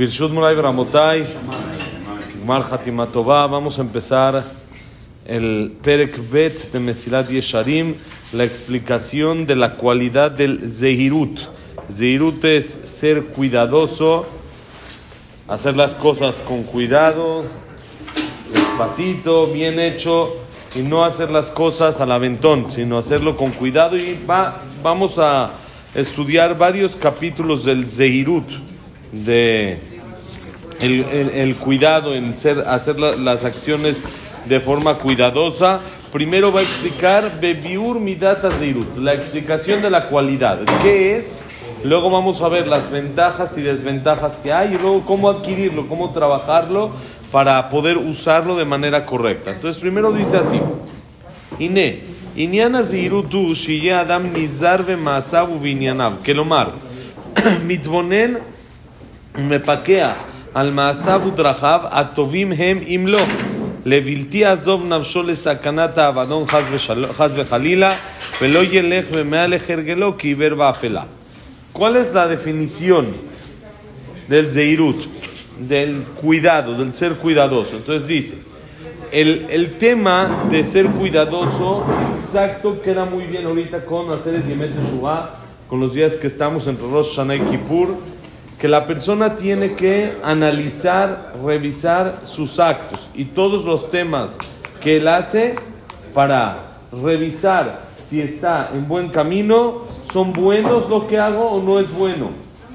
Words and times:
Birshut 0.00 0.30
Murai 0.30 0.56
Bramotay, 0.56 1.26
Mar 2.46 2.62
Hatimatová, 2.62 3.46
vamos 3.46 3.78
a 3.78 3.82
empezar 3.82 4.42
el 5.26 5.72
Perek 5.82 6.18
Bet 6.30 6.72
de 6.72 6.80
Mesilat 6.80 7.28
Yesharim, 7.28 7.96
la 8.32 8.44
explicación 8.44 9.44
de 9.46 9.56
la 9.56 9.74
cualidad 9.74 10.30
del 10.30 10.70
Zehirut. 10.70 11.40
Zehirut 11.92 12.42
es 12.46 12.78
ser 12.84 13.24
cuidadoso, 13.24 14.24
hacer 15.46 15.76
las 15.76 15.94
cosas 15.94 16.42
con 16.48 16.62
cuidado, 16.62 17.44
despacito, 18.54 19.48
bien 19.48 19.78
hecho, 19.78 20.34
y 20.76 20.78
no 20.78 21.04
hacer 21.04 21.30
las 21.30 21.50
cosas 21.50 22.00
al 22.00 22.12
aventón, 22.12 22.70
sino 22.70 22.96
hacerlo 22.96 23.36
con 23.36 23.50
cuidado. 23.50 23.98
Y 23.98 24.18
va, 24.26 24.62
vamos 24.82 25.18
a 25.18 25.50
estudiar 25.94 26.56
varios 26.56 26.96
capítulos 26.96 27.66
del 27.66 27.90
Zehirut, 27.90 28.69
de 29.12 29.78
el, 30.80 31.04
el, 31.34 31.56
cuidado, 31.56 32.14
en 32.14 32.36
ser, 32.38 32.60
hacer 32.60 32.98
las 32.98 33.44
acciones 33.44 34.02
de 34.46 34.60
forma 34.60 34.94
cuidadosa. 34.94 35.80
Primero 36.12 36.52
va 36.52 36.60
a 36.60 36.62
explicar 36.62 37.38
Bebiur 37.40 38.00
Midata 38.00 38.50
Zirut, 38.50 38.96
la 38.96 39.14
explicación 39.14 39.80
de 39.82 39.90
la 39.90 40.08
cualidad. 40.08 40.58
¿Qué 40.82 41.16
es? 41.16 41.44
Luego 41.84 42.10
vamos 42.10 42.42
a 42.42 42.48
ver 42.48 42.66
las 42.66 42.90
ventajas 42.90 43.56
y 43.56 43.62
desventajas 43.62 44.38
que 44.38 44.52
hay 44.52 44.74
y 44.74 44.78
luego 44.78 45.04
cómo 45.06 45.30
adquirirlo, 45.30 45.86
cómo 45.86 46.12
trabajarlo 46.12 46.90
para 47.30 47.68
poder 47.68 47.96
usarlo 47.96 48.56
de 48.56 48.64
manera 48.64 49.06
correcta. 49.06 49.52
Entonces, 49.52 49.80
primero 49.80 50.12
dice 50.12 50.38
así: 50.38 50.60
Ine, 51.58 52.00
Iniana 52.36 52.82
Zirutu, 52.82 53.54
Shiya 53.54 54.00
Adam 54.00 54.32
Nizar 54.32 54.84
Masabu 54.96 55.60
Kelomar, 56.22 56.72
Mitbonen. 57.64 58.59
מתבונן 59.37 59.51
ומפקח 59.51 60.13
על 60.53 60.71
מעשיו 60.71 61.21
ודרכיו, 61.27 61.79
הטובים 61.83 62.51
הם 62.51 62.79
אם 62.87 63.05
לא. 63.07 63.21
לבלתי 63.85 64.37
יעזוב 64.37 64.93
נפשו 64.93 65.23
לסכנת 65.23 65.97
האבדון 65.97 66.45
חס, 66.45 66.63
ושל... 66.71 67.05
חס 67.13 67.31
וחלילה, 67.35 67.89
ולא 68.41 68.59
ילך 68.63 69.11
במהלך 69.11 69.69
הרגלו 69.69 70.17
כי 70.17 70.27
עיוור 70.27 70.55
באפלה. 70.55 71.03
¿Cuál 71.73 71.97
es 71.97 72.13
la 72.13 72.25
definición 72.27 73.05
del 74.29 74.49
zeirut? 74.49 74.99
Del 75.59 76.03
cuidado, 76.21 76.73
del 76.73 76.93
ser 76.93 77.13
cuidadoso. 77.15 77.75
Entonces 77.75 78.07
dice, 78.07 78.35
el, 79.11 79.45
el 79.49 79.71
tema 79.77 80.45
de 80.49 80.63
ser 80.63 80.85
cuidadoso, 80.87 81.85
exacto, 82.17 82.81
queda 82.81 83.03
muy 83.03 83.25
bien 83.25 83.45
ahorita 83.45 83.85
con 83.85 84.11
hacer 84.11 84.35
el 84.35 84.43
Yemet 84.45 84.71
Teshuvah, 84.73 85.35
con 85.69 85.81
los 85.81 85.93
días 85.93 86.15
que 86.15 86.27
estamos 86.27 86.65
entre 86.67 86.87
Rosh 86.87 87.09
Hashanah 87.15 87.35
y 87.35 87.39
Kippur, 87.41 87.97
que 88.60 88.68
la 88.68 88.84
persona 88.84 89.36
tiene 89.36 89.72
que 89.72 90.12
analizar, 90.22 91.32
revisar 91.42 92.20
sus 92.24 92.60
actos 92.60 93.08
y 93.14 93.24
todos 93.24 93.64
los 93.64 93.90
temas 93.90 94.36
que 94.82 94.98
él 94.98 95.08
hace 95.08 95.54
para 96.12 96.76
revisar 96.92 97.88
si 97.96 98.20
está 98.20 98.70
en 98.74 98.86
buen 98.86 99.08
camino, 99.08 99.84
son 100.12 100.34
buenos 100.34 100.90
lo 100.90 101.06
que 101.06 101.18
hago 101.18 101.48
o 101.48 101.62
no 101.62 101.80
es 101.80 101.90
bueno. 101.90 102.28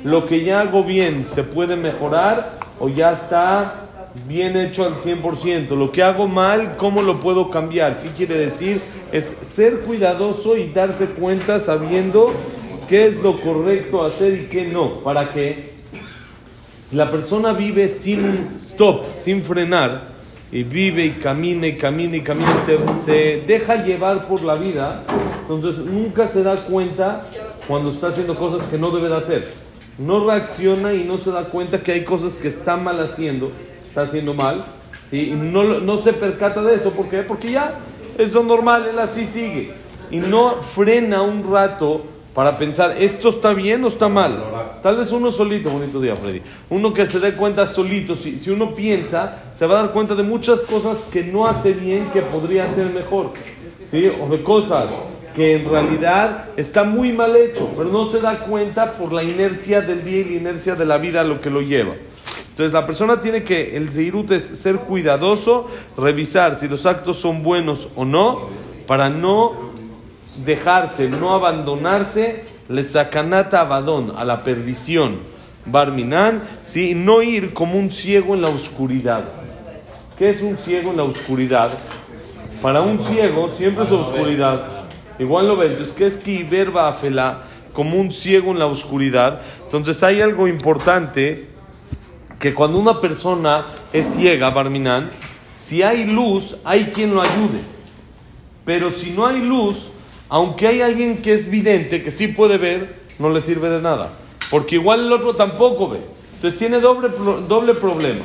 Lo 0.03 0.25
que 0.25 0.43
ya 0.43 0.61
hago 0.61 0.83
bien 0.83 1.27
se 1.27 1.43
puede 1.43 1.75
mejorar 1.75 2.57
o 2.79 2.89
ya 2.89 3.11
está 3.11 3.81
bien 4.27 4.57
hecho 4.57 4.85
al 4.85 4.95
100%. 4.95 5.75
Lo 5.75 5.91
que 5.91 6.01
hago 6.01 6.27
mal, 6.27 6.77
¿cómo 6.77 7.03
lo 7.03 7.19
puedo 7.19 7.51
cambiar? 7.51 7.99
¿Qué 7.99 8.07
quiere 8.09 8.37
decir? 8.37 8.81
Es 9.11 9.25
ser 9.41 9.81
cuidadoso 9.81 10.57
y 10.57 10.69
darse 10.69 11.07
cuenta 11.07 11.59
sabiendo 11.59 12.31
qué 12.87 13.05
es 13.05 13.17
lo 13.17 13.39
correcto 13.39 14.03
hacer 14.03 14.33
y 14.33 14.45
qué 14.45 14.65
no. 14.65 15.03
¿Para 15.03 15.29
qué? 15.29 15.74
La 16.95 17.11
persona 17.11 17.51
vive 17.51 17.89
sin 17.89 18.55
stop, 18.57 19.11
sin 19.11 19.43
frenar, 19.43 20.15
y 20.49 20.63
vive 20.63 21.05
y 21.05 21.11
camina 21.11 21.67
y 21.67 21.75
camina 21.75 22.15
y 22.15 22.21
camina, 22.21 22.55
se, 22.63 23.43
deja 23.45 23.83
llevar 23.83 24.29
por 24.29 24.41
la 24.43 24.55
vida, 24.55 25.03
entonces 25.41 25.83
nunca 25.83 26.25
se 26.25 26.41
da 26.41 26.55
cuenta 26.55 27.25
cuando 27.67 27.89
está 27.89 28.07
haciendo 28.07 28.37
cosas 28.37 28.65
que 28.67 28.77
no 28.77 28.91
debe 28.91 29.09
de 29.09 29.17
hacer. 29.17 29.53
No 29.97 30.25
reacciona 30.25 30.93
y 30.93 31.03
no 31.03 31.17
se 31.17 31.31
da 31.31 31.43
cuenta 31.43 31.83
que 31.83 31.91
hay 31.91 32.05
cosas 32.05 32.37
que 32.37 32.47
está 32.47 32.77
mal 32.77 32.97
haciendo, 33.01 33.51
está 33.85 34.03
haciendo 34.03 34.33
mal, 34.33 34.63
¿sí? 35.11 35.31
y 35.31 35.35
no, 35.35 35.81
no 35.81 35.97
se 35.97 36.13
percata 36.13 36.61
de 36.61 36.75
eso. 36.75 36.91
¿Por 36.91 37.09
qué? 37.09 37.23
Porque 37.23 37.51
ya 37.51 37.73
es 38.17 38.31
lo 38.31 38.41
normal, 38.41 38.87
él 38.89 38.99
así 38.99 39.25
sigue. 39.25 39.73
Y 40.11 40.19
no 40.19 40.61
frena 40.61 41.23
un 41.23 41.51
rato 41.51 42.14
para 42.35 42.57
pensar, 42.57 42.95
¿esto 42.99 43.29
está 43.29 43.53
bien 43.53 43.81
o 43.85 43.87
está 43.87 44.09
mal? 44.09 44.43
Tal 44.83 44.97
vez 44.97 45.09
uno 45.13 45.31
solito, 45.31 45.69
bonito 45.69 46.01
día 46.01 46.17
Freddy, 46.17 46.41
uno 46.69 46.93
que 46.93 47.05
se 47.05 47.21
dé 47.21 47.33
cuenta 47.33 47.65
solito, 47.65 48.13
si, 48.13 48.37
si 48.37 48.49
uno 48.49 48.75
piensa, 48.75 49.43
se 49.53 49.65
va 49.65 49.79
a 49.79 49.83
dar 49.83 49.91
cuenta 49.93 50.15
de 50.15 50.23
muchas 50.23 50.59
cosas 50.59 51.05
que 51.09 51.23
no 51.23 51.47
hace 51.47 51.71
bien, 51.71 52.09
que 52.11 52.21
podría 52.21 52.65
hacer 52.65 52.87
mejor, 52.87 53.31
¿sí? 53.89 54.11
O 54.21 54.27
de 54.27 54.43
cosas 54.43 54.89
que 55.33 55.55
en 55.55 55.69
realidad 55.69 56.49
está 56.57 56.83
muy 56.83 57.13
mal 57.13 57.37
hecho, 57.37 57.69
pero 57.77 57.89
no 57.89 58.03
se 58.05 58.19
da 58.19 58.39
cuenta 58.39 58.97
por 58.97 59.13
la 59.13 59.23
inercia 59.23 59.79
del 59.79 60.03
día 60.03 60.19
y 60.19 60.23
la 60.25 60.35
inercia 60.35 60.75
de 60.75 60.85
la 60.85 60.97
vida 60.97 61.23
lo 61.23 61.39
que 61.39 61.49
lo 61.49 61.61
lleva. 61.61 61.93
Entonces 62.49 62.73
la 62.73 62.85
persona 62.85 63.17
tiene 63.17 63.43
que, 63.43 63.77
el 63.77 63.93
zeirut 63.93 64.31
es 64.31 64.43
ser 64.43 64.75
cuidadoso, 64.75 65.67
revisar 65.97 66.53
si 66.55 66.67
los 66.67 66.85
actos 66.85 67.15
son 67.15 67.43
buenos 67.43 67.87
o 67.95 68.03
no, 68.03 68.49
para 68.87 69.09
no 69.09 69.64
dejarse, 70.43 71.09
no 71.09 71.33
abandonarse, 71.33 72.43
le 72.67 72.83
sacanata 72.83 73.61
abadón, 73.61 74.13
a 74.15 74.25
la 74.25 74.43
perdición, 74.43 75.19
barminan, 75.65 76.41
¿sí? 76.63 76.93
no 76.95 77.21
ir 77.21 77.53
como 77.53 77.77
un 77.77 77.91
ciego 77.91 78.35
en 78.35 78.41
la 78.41 78.49
oscuridad. 78.49 79.25
¿Qué 80.17 80.29
es 80.29 80.41
un 80.41 80.57
ciego 80.57 80.91
en 80.91 80.97
la 80.97 81.03
oscuridad? 81.03 81.69
Para 82.61 82.81
un 82.81 83.01
ciego 83.01 83.49
siempre 83.49 83.83
es 83.83 83.91
oscuridad. 83.91 84.85
Igual 85.19 85.47
lo 85.47 85.55
ven. 85.55 85.71
Entonces, 85.71 85.93
¿qué 85.95 86.05
es 86.05 86.17
que 86.17 86.43
verba 86.43 86.87
afela? 86.87 87.43
Como 87.73 87.97
un 87.97 88.11
ciego 88.11 88.51
en 88.51 88.59
la 88.59 88.65
oscuridad. 88.65 89.41
Entonces, 89.65 90.01
hay 90.03 90.21
algo 90.21 90.47
importante 90.47 91.47
que 92.39 92.53
cuando 92.53 92.77
una 92.77 92.99
persona 93.01 93.65
es 93.91 94.15
ciega, 94.15 94.49
Barminan, 94.49 95.09
si 95.55 95.83
hay 95.83 96.05
luz, 96.05 96.57
hay 96.63 96.85
quien 96.85 97.13
lo 97.13 97.21
ayude. 97.21 97.59
Pero 98.65 98.91
si 98.91 99.11
no 99.11 99.25
hay 99.25 99.41
luz, 99.41 99.89
aunque 100.29 100.67
hay 100.67 100.81
alguien 100.81 101.21
que 101.21 101.33
es 101.33 101.49
vidente, 101.49 102.03
que 102.03 102.11
sí 102.11 102.27
puede 102.27 102.57
ver, 102.57 102.95
no 103.19 103.29
le 103.29 103.41
sirve 103.41 103.69
de 103.69 103.81
nada. 103.81 104.11
Porque 104.49 104.75
igual 104.75 105.05
el 105.05 105.13
otro 105.13 105.33
tampoco 105.33 105.89
ve. 105.89 105.99
Entonces 106.35 106.59
tiene 106.59 106.79
doble, 106.79 107.09
doble 107.47 107.73
problema. 107.73 108.23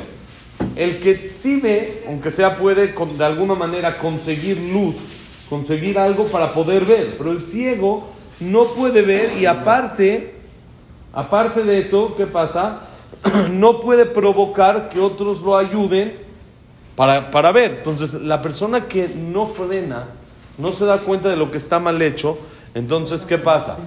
El 0.75 0.99
que 0.99 1.27
sí 1.27 1.59
ve, 1.59 2.03
aunque 2.07 2.31
sea 2.31 2.57
puede 2.57 2.93
de 2.93 3.25
alguna 3.25 3.55
manera 3.55 3.97
conseguir 3.97 4.57
luz, 4.57 4.95
conseguir 5.49 5.97
algo 5.97 6.25
para 6.25 6.53
poder 6.53 6.85
ver. 6.85 7.15
Pero 7.17 7.31
el 7.31 7.43
ciego 7.43 8.07
no 8.39 8.65
puede 8.65 9.01
ver 9.01 9.31
y 9.39 9.45
aparte, 9.45 10.33
aparte 11.13 11.63
de 11.63 11.79
eso, 11.79 12.15
¿qué 12.15 12.27
pasa? 12.27 12.81
no 13.51 13.79
puede 13.79 14.05
provocar 14.05 14.89
que 14.89 14.99
otros 14.99 15.41
lo 15.41 15.57
ayuden 15.57 16.13
para, 16.95 17.31
para 17.31 17.51
ver. 17.51 17.75
Entonces, 17.77 18.13
la 18.15 18.41
persona 18.41 18.87
que 18.87 19.07
no 19.07 19.45
frena, 19.45 20.07
no 20.61 20.71
se 20.71 20.85
da 20.85 20.99
cuenta 20.99 21.27
de 21.27 21.35
lo 21.35 21.51
que 21.51 21.57
está 21.57 21.79
mal 21.79 22.01
hecho, 22.01 22.37
entonces, 22.73 23.25
¿qué 23.25 23.37
pasa? 23.37 23.77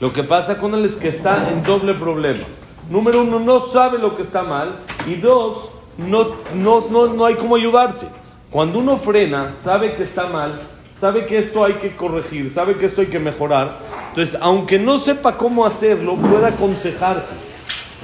Lo 0.00 0.12
que 0.12 0.22
pasa 0.22 0.56
con 0.56 0.74
él 0.74 0.84
es 0.84 0.96
que 0.96 1.08
está 1.08 1.50
en 1.50 1.62
doble 1.62 1.94
problema. 1.94 2.40
Número 2.88 3.22
uno, 3.22 3.38
no 3.38 3.60
sabe 3.60 3.98
lo 3.98 4.16
que 4.16 4.22
está 4.22 4.42
mal. 4.42 4.76
Y 5.06 5.16
dos, 5.16 5.70
no, 5.98 6.36
no, 6.54 6.88
no, 6.88 7.08
no 7.08 7.26
hay 7.26 7.34
cómo 7.34 7.56
ayudarse. 7.56 8.06
Cuando 8.50 8.78
uno 8.78 8.98
frena, 8.98 9.50
sabe 9.50 9.94
que 9.94 10.02
está 10.02 10.26
mal, 10.26 10.60
sabe 10.98 11.26
que 11.26 11.38
esto 11.38 11.64
hay 11.64 11.74
que 11.74 11.94
corregir, 11.94 12.52
sabe 12.52 12.76
que 12.76 12.86
esto 12.86 13.00
hay 13.00 13.08
que 13.08 13.18
mejorar. 13.18 13.70
Entonces, 14.10 14.38
aunque 14.40 14.78
no 14.78 14.98
sepa 14.98 15.36
cómo 15.36 15.64
hacerlo, 15.64 16.16
puede 16.16 16.46
aconsejarse. 16.46 17.32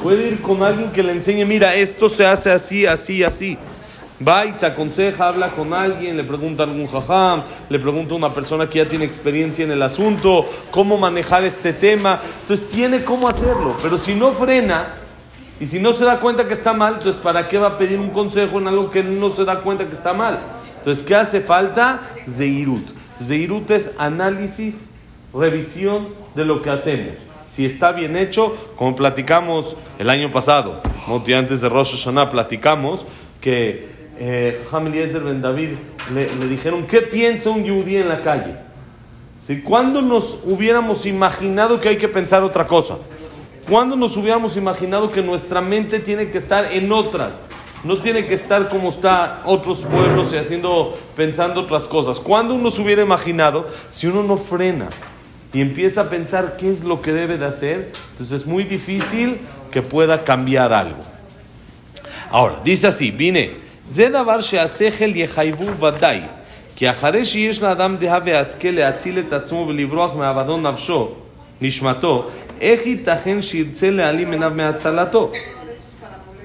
Puede 0.03 0.29
ir 0.29 0.43
con 0.43 0.63
alguien 0.63 0.91
que 0.93 1.03
le 1.03 1.13
enseñe, 1.13 1.45
mira, 1.45 1.75
esto 1.75 2.09
se 2.09 2.25
hace 2.25 2.51
así, 2.51 2.87
así, 2.87 3.25
así. 3.25 3.59
Va 4.27 4.47
y 4.47 4.55
se 4.55 4.67
aconseja, 4.67 5.29
habla 5.29 5.51
con 5.51 5.73
alguien, 5.73 6.17
le 6.17 6.25
pregunta 6.25 6.65
a 6.65 6.67
algún 6.67 6.89
jajam, 6.89 7.43
le 7.69 7.79
pregunta 7.79 8.15
a 8.15 8.17
una 8.17 8.35
persona 8.35 8.69
que 8.69 8.79
ya 8.79 8.89
tiene 8.89 9.05
experiencia 9.05 9.65
en 9.65 9.71
el 9.71 9.83
asunto, 9.83 10.45
cómo 10.73 10.99
manejar 10.99 11.45
este 11.45 11.73
tema. 11.73 12.21
Entonces 12.41 12.69
tiene 12.69 13.05
cómo 13.05 13.29
hacerlo. 13.29 13.77
Pero 13.81 13.97
si 13.97 14.15
no 14.15 14.33
frena 14.33 14.89
y 15.61 15.67
si 15.67 15.79
no 15.79 15.93
se 15.93 16.05
da 16.05 16.19
cuenta 16.19 16.49
que 16.49 16.55
está 16.55 16.73
mal, 16.73 16.95
entonces 16.95 17.21
¿para 17.21 17.47
qué 17.47 17.59
va 17.59 17.69
a 17.69 17.79
pedir 17.79 18.01
un 18.01 18.11
consejo 18.11 18.59
en 18.59 18.67
algo 18.67 18.91
que 18.91 19.05
no 19.05 19.31
se 19.31 19.45
da 19.45 19.61
cuenta 19.61 19.87
que 19.87 19.95
está 19.95 20.13
mal? 20.13 20.41
Entonces, 20.79 21.05
¿qué 21.05 21.15
hace 21.15 21.41
falta? 21.41 22.01
Zeirut. 22.29 22.89
Zeirut 23.21 23.71
es 23.71 23.91
análisis, 23.99 24.85
revisión 25.35 26.09
de 26.35 26.45
lo 26.45 26.63
que 26.63 26.71
hacemos. 26.71 27.19
Si 27.47 27.65
está 27.65 27.93
bien 27.93 28.17
hecho, 28.17 28.57
como 28.77 28.95
platicamos 28.95 29.77
el 29.99 30.11
año 30.11 30.33
pasado, 30.33 30.81
antes 31.37 31.61
de 31.61 31.69
Rosh 31.69 31.93
Hashanah, 31.93 32.31
platicamos 32.31 33.05
que 33.41 33.98
eh, 34.19 34.61
Jajam 34.65 34.89
Eliezer 34.89 35.23
Ben 35.23 35.41
David 35.41 35.71
le, 36.13 36.35
le 36.35 36.49
dijeron, 36.49 36.87
¿qué 36.87 37.03
piensa 37.03 37.51
un 37.51 37.65
yudí 37.65 37.97
en 37.97 38.09
la 38.09 38.23
calle? 38.23 38.55
Si 39.47 39.63
cuando 39.63 40.03
nos 40.03 40.41
hubiéramos 40.45 41.07
imaginado 41.07 41.81
que 41.81 41.89
hay 41.89 41.97
que 41.97 42.09
pensar 42.09 42.43
otra 42.43 42.67
cosa? 42.67 42.99
¿Cuándo 43.69 43.97
nos 43.97 44.17
hubiéramos 44.17 44.57
imaginado 44.57 45.13
que 45.13 45.23
nuestra 45.23 45.61
mente 45.61 46.01
tiene 46.01 46.31
que 46.31 46.39
estar 46.39 46.73
en 46.73 46.91
otras? 46.91 47.43
No 47.85 47.97
tiene 47.97 48.27
que 48.27 48.35
estar 48.35 48.69
como 48.69 48.89
está 48.89 49.43
otros 49.45 49.85
pueblos 49.85 50.33
y 50.33 50.37
haciendo, 50.37 50.99
pensando 51.15 51.61
otras 51.61 51.87
cosas. 51.87 52.19
¿Cuándo 52.19 52.55
uno 52.55 52.71
se 52.71 52.83
hubiera 52.83 53.03
imaginado 53.03 53.69
si 53.91 54.07
uno 54.07 54.23
no 54.23 54.37
frena 54.37 54.89
y 55.53 55.61
empieza 55.61 56.03
a 56.03 56.11
pensar 56.11 56.57
qué 56.57 56.71
es 56.71 56.83
lo 56.83 57.01
que 57.01 57.13
debe 57.13 57.39
de 57.39 57.45
hacer? 57.45 57.93
Entonces 58.13 58.43
es 58.43 58.47
muy 58.47 58.65
difícil 58.65 59.39
que 59.71 59.83
pueda 59.83 60.25
cambiar 60.25 60.73
algo. 60.73 61.03
Ahora, 62.31 62.57
dice 62.65 62.87
así, 62.87 63.11
vine, 63.11 63.68
Zedavar 63.89 64.43
sheasechel 64.43 65.17
yechayvu 65.17 65.71
vadai, 65.81 66.21
כי 66.77 66.91
אחרי 66.91 67.25
שיש 67.25 67.63
לאדם 67.63 67.97
דעה 67.97 68.19
והשכל 68.25 68.69
להציל 68.69 69.19
את 69.19 69.33
עצמו 69.33 69.67
ולברוח 69.69 70.17
מאבדון 70.17 70.67
נפשו, 70.67 71.09
נשמתו, 71.61 72.31
איך 72.61 72.87
ייתכן 72.87 73.43
שירצה 73.43 73.91
להעלים 73.91 74.33
עיניו 74.33 74.53
מהצלתו? 74.55 75.33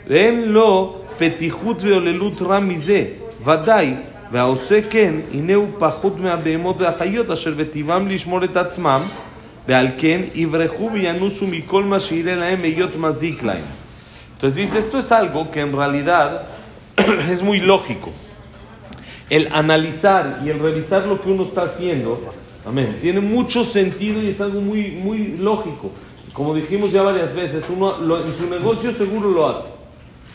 ואין 0.08 0.52
לו 0.52 0.96
פתיחות 1.18 1.78
ועוללות 1.80 2.42
רע 2.42 2.60
מזה, 2.60 3.06
ודאי, 3.46 3.94
והעושה 4.32 4.80
כן, 4.90 5.14
הנה 5.34 5.54
הוא 5.54 5.68
פחות 5.80 6.20
מהבהמות 6.20 6.82
והחיות 6.82 7.32
אשר 7.32 7.52
בטבעם 7.58 8.08
לשמור 8.08 8.44
את 8.44 8.58
עצמם, 8.58 9.02
ועל 9.68 9.88
כן 9.98 10.22
יברחו 10.36 10.90
וינוסו 10.94 11.48
מכל 11.48 11.84
מה 11.84 12.00
שיראה 12.00 12.36
להם 12.36 12.60
היות 12.64 12.96
מזיק 12.96 13.44
להם. 13.44 13.64
Entonces 14.38 14.76
esto 14.76 15.00
es 15.00 15.10
algo 15.12 15.50
que 15.52 15.60
es 17.30 17.42
muy 17.42 17.60
lógico. 17.60 18.12
El 19.30 19.50
analizar 19.54 20.42
y 20.46 20.50
el 20.50 20.60
revisar 20.60 21.06
lo 21.08 21.22
que 21.22 21.30
uno 21.30 21.44
está 21.44 21.64
haciendo, 21.64 22.20
amén, 22.66 22.98
tiene 23.02 23.20
mucho 23.20 23.64
sentido 23.64 24.22
y 24.22 24.28
es 24.30 24.42
algo 24.42 24.62
muy, 24.62 24.92
muy 24.92 25.38
lógico. 25.38 25.92
Como 26.34 26.54
dijimos 26.56 26.92
ya 26.92 27.02
varias 27.04 27.34
veces, 27.36 27.64
uno 27.70 27.98
lo- 28.00 28.26
en 28.26 28.34
su 28.36 28.48
negocio 28.50 28.92
seguro 28.92 29.30
lo 29.32 29.48
hace. 29.48 29.68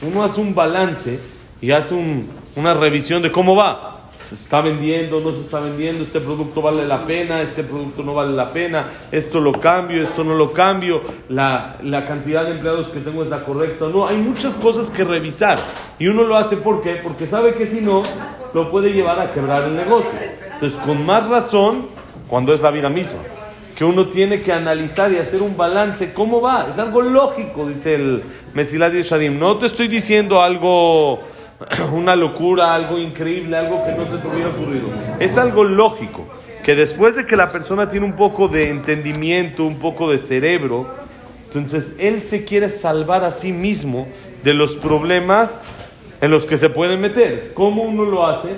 Uno 0.02 0.22
hace 0.22 0.40
un 0.40 0.54
balance 0.54 1.18
y 1.60 1.70
hace 1.72 1.94
un- 1.94 2.28
una 2.56 2.72
revisión 2.74 3.20
de 3.22 3.30
cómo 3.32 3.54
va. 3.56 3.97
¿Se 4.22 4.34
está 4.34 4.60
vendiendo? 4.60 5.20
¿No 5.20 5.32
se 5.32 5.40
está 5.40 5.60
vendiendo? 5.60 6.04
¿Este 6.04 6.20
producto 6.20 6.60
vale 6.60 6.84
la 6.86 7.04
pena? 7.04 7.40
¿Este 7.40 7.62
producto 7.62 8.02
no 8.02 8.14
vale 8.14 8.34
la 8.34 8.52
pena? 8.52 8.84
¿Esto 9.10 9.40
lo 9.40 9.52
cambio? 9.52 10.02
¿Esto 10.02 10.24
no 10.24 10.34
lo 10.34 10.52
cambio? 10.52 11.00
¿La, 11.28 11.76
la 11.82 12.06
cantidad 12.06 12.44
de 12.44 12.52
empleados 12.52 12.88
que 12.88 13.00
tengo 13.00 13.22
es 13.22 13.28
la 13.28 13.44
correcta? 13.44 13.86
No, 13.88 14.06
hay 14.06 14.16
muchas 14.16 14.56
cosas 14.56 14.90
que 14.90 15.04
revisar. 15.04 15.58
Y 15.98 16.08
uno 16.08 16.24
lo 16.24 16.36
hace 16.36 16.56
¿por 16.56 16.82
qué? 16.82 16.96
Porque 17.02 17.26
sabe 17.26 17.54
que 17.54 17.66
si 17.66 17.80
no, 17.80 18.02
lo 18.54 18.70
puede 18.70 18.92
llevar 18.92 19.20
a 19.20 19.32
quebrar 19.32 19.64
el 19.64 19.76
negocio. 19.76 20.10
Entonces, 20.52 20.78
con 20.84 21.06
más 21.06 21.28
razón, 21.28 21.86
cuando 22.28 22.52
es 22.52 22.60
la 22.60 22.70
vida 22.70 22.90
misma 22.90 23.20
que 23.78 23.84
uno 23.84 24.08
tiene 24.08 24.42
que 24.42 24.52
analizar 24.52 25.12
y 25.12 25.18
hacer 25.18 25.40
un 25.40 25.56
balance. 25.56 26.12
¿Cómo 26.12 26.40
va? 26.40 26.66
Es 26.68 26.78
algo 26.78 27.00
lógico, 27.00 27.68
dice 27.68 27.94
el 27.94 28.24
Mesilat 28.52 28.92
Yeshadim. 28.92 29.38
No 29.38 29.56
te 29.56 29.66
estoy 29.66 29.86
diciendo 29.86 30.42
algo, 30.42 31.20
una 31.92 32.14
locura, 32.16 32.74
algo 32.74 32.98
increíble, 32.98 33.56
algo 33.56 33.84
que 33.84 33.92
no 33.92 34.04
se 34.04 34.18
te 34.18 34.28
hubiera 34.28 34.50
ocurrido. 34.50 34.88
Es 35.18 35.36
algo 35.36 35.64
lógico, 35.64 36.26
que 36.62 36.74
después 36.74 37.16
de 37.16 37.26
que 37.26 37.36
la 37.36 37.50
persona 37.50 37.88
tiene 37.88 38.06
un 38.06 38.14
poco 38.14 38.48
de 38.48 38.70
entendimiento, 38.70 39.64
un 39.64 39.78
poco 39.78 40.10
de 40.10 40.18
cerebro, 40.18 40.86
entonces 41.46 41.94
él 41.98 42.22
se 42.22 42.44
quiere 42.44 42.68
salvar 42.68 43.24
a 43.24 43.30
sí 43.30 43.52
mismo 43.52 44.06
de 44.44 44.54
los 44.54 44.76
problemas 44.76 45.50
en 46.20 46.30
los 46.30 46.46
que 46.46 46.56
se 46.56 46.70
puede 46.70 46.96
meter. 46.96 47.52
¿Cómo 47.54 47.82
uno 47.82 48.04
lo 48.04 48.26
hace? 48.26 48.50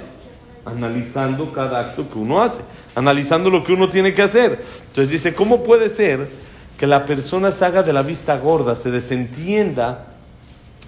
Analizando 0.65 1.53
cada 1.53 1.81
acto 1.81 2.09
que 2.11 2.19
uno 2.19 2.43
hace, 2.43 2.61
analizando 2.95 3.49
lo 3.49 3.65
que 3.65 3.73
uno 3.73 3.89
tiene 3.89 4.13
que 4.13 4.23
hacer. 4.23 4.63
Entonces 4.89 5.11
dice, 5.11 5.35
¿cómo 5.35 5.63
puede 5.63 5.89
ser 5.89 6.29
que 6.77 6.87
la 6.87 7.05
persona 7.05 7.51
se 7.51 7.65
haga 7.65 7.83
de 7.83 7.93
la 7.93 8.03
vista 8.03 8.37
gorda, 8.39 8.75
se 8.75 8.91
desentienda 8.91 10.10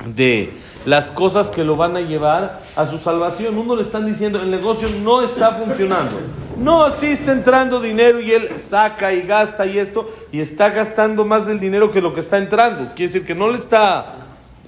de 0.04 0.52
las 0.84 1.12
cosas 1.12 1.50
que 1.50 1.64
lo 1.64 1.76
van 1.76 1.96
a 1.96 2.00
llevar 2.00 2.60
a 2.76 2.86
su 2.86 2.98
salvación? 2.98 3.56
Uno 3.56 3.76
le 3.76 3.82
están 3.82 4.06
diciendo, 4.06 4.40
el 4.40 4.50
negocio 4.50 4.88
no 5.02 5.22
está 5.22 5.52
funcionando. 5.52 6.12
No, 6.58 6.90
sí 6.94 7.06
está 7.06 7.32
entrando 7.32 7.80
dinero 7.80 8.20
y 8.20 8.30
él 8.32 8.50
saca 8.56 9.12
y 9.12 9.22
gasta 9.22 9.66
y 9.66 9.78
esto, 9.78 10.10
y 10.30 10.40
está 10.40 10.70
gastando 10.70 11.24
más 11.24 11.46
del 11.46 11.58
dinero 11.58 11.90
que 11.90 12.00
lo 12.00 12.14
que 12.14 12.20
está 12.20 12.38
entrando. 12.38 12.88
Quiere 12.94 13.12
decir 13.12 13.26
que 13.26 13.34
no 13.34 13.48
le 13.48 13.58
está 13.58 14.14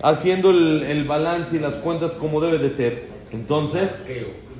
haciendo 0.02 0.50
el, 0.50 0.82
el 0.82 1.04
balance 1.04 1.56
y 1.56 1.60
las 1.60 1.74
cuentas 1.74 2.12
como 2.12 2.40
debe 2.40 2.58
de 2.58 2.70
ser. 2.70 3.08
Entonces, 3.32 3.90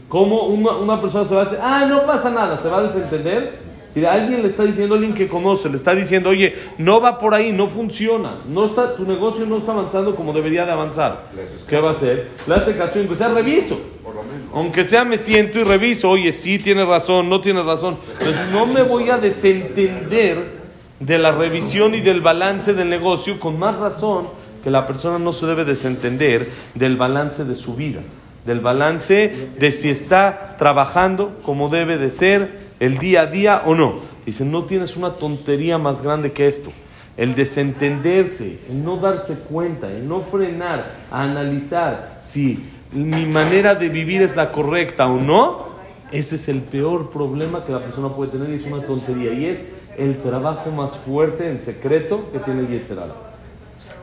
¿cómo 0.08 0.46
una, 0.46 0.72
una 0.72 1.00
persona 1.00 1.25
se 1.25 1.34
va 1.34 1.43
a 1.43 1.44
decir, 1.44 1.58
ah, 1.62 1.87
no 1.88 2.05
pasa 2.06 2.31
nada, 2.31 2.56
se 2.56 2.69
va 2.69 2.78
a 2.78 2.82
desentender? 2.82 3.58
Si 3.94 4.05
alguien 4.05 4.43
le 4.43 4.49
está 4.49 4.64
diciendo, 4.64 4.96
alguien 4.96 5.14
que 5.14 5.29
conoce, 5.29 5.69
le 5.69 5.76
está 5.76 5.94
diciendo, 5.94 6.31
oye, 6.31 6.52
no 6.79 7.00
va 7.00 7.17
por 7.17 7.32
ahí, 7.32 7.52
no 7.52 7.69
funciona, 7.69 8.38
no 8.49 8.64
está, 8.64 8.96
tu 8.96 9.06
negocio 9.06 9.46
no 9.46 9.58
está 9.58 9.70
avanzando 9.70 10.17
como 10.17 10.32
debería 10.32 10.67
de 10.67 10.73
avanzar. 10.73 11.26
¿Qué 11.69 11.79
va 11.79 11.91
a 11.91 11.93
hacer? 11.93 12.31
Le 12.44 12.55
hace 12.56 12.76
caso 12.76 12.99
y 12.99 13.02
aunque 13.02 13.14
sea 13.14 13.29
reviso. 13.29 13.81
Aunque 14.52 14.82
sea 14.82 15.05
me 15.05 15.17
siento 15.17 15.61
y 15.61 15.62
reviso, 15.62 16.11
oye, 16.11 16.32
sí 16.32 16.58
tiene 16.58 16.85
razón, 16.85 17.29
no 17.29 17.41
tiene 17.41 17.62
razón. 17.62 17.96
Entonces 18.19 18.43
no 18.50 18.67
me 18.67 18.82
voy 18.82 19.11
a 19.11 19.19
desentender 19.19 20.64
de 20.99 21.19
la 21.19 21.31
revisión 21.31 21.94
y 21.94 22.00
del 22.00 22.20
balance 22.20 22.75
del 22.75 22.91
negocio 22.91 23.38
con 23.38 23.61
más 23.61 23.79
razón 23.79 24.26
que 24.64 24.70
la 24.70 24.88
persona 24.88 25.20
no 25.20 25.32
se 25.32 25.46
debe 25.46 25.64
desentender 25.64 26.50
del 26.75 26.96
balance 26.96 27.44
de 27.44 27.55
su 27.55 27.76
vida, 27.76 28.00
del 28.44 28.58
balance 28.58 29.50
de 29.56 29.70
si 29.70 29.88
está 29.88 30.56
trabajando 30.58 31.38
como 31.44 31.69
debe 31.69 31.96
de 31.96 32.11
ser 32.11 32.63
el 32.81 32.99
día 32.99 33.23
a 33.23 33.26
día 33.26 33.62
o 33.67 33.75
no. 33.75 33.94
Dice, 34.25 34.44
no 34.44 34.65
tienes 34.65 34.97
una 34.97 35.12
tontería 35.15 35.79
más 35.79 36.03
grande 36.03 36.32
que 36.32 36.47
esto. 36.47 36.73
El 37.17 37.35
desentenderse, 37.35 38.59
el 38.69 38.85
no 38.85 38.97
darse 38.97 39.35
cuenta, 39.35 39.91
el 39.91 40.09
no 40.09 40.23
frenar, 40.23 40.85
a 41.11 41.23
analizar 41.23 42.21
si 42.23 42.71
mi 42.93 43.26
manera 43.26 43.75
de 43.75 43.88
vivir 43.88 44.23
es 44.23 44.37
la 44.37 44.50
correcta 44.50 45.06
o 45.06 45.21
no, 45.21 45.75
ese 46.11 46.37
es 46.37 46.49
el 46.49 46.61
peor 46.61 47.11
problema 47.11 47.65
que 47.65 47.73
la 47.73 47.81
persona 47.81 48.09
puede 48.09 48.32
tener 48.32 48.50
y 48.50 48.55
es 48.55 48.67
una 48.67 48.82
tontería. 48.82 49.32
Y 49.32 49.47
es 49.47 49.59
el 49.97 50.23
trabajo 50.23 50.70
más 50.70 50.97
fuerte 50.97 51.50
en 51.50 51.61
secreto 51.61 52.31
que 52.32 52.38
tiene 52.38 52.61
el 52.61 52.69
Yetzerara. 52.69 53.15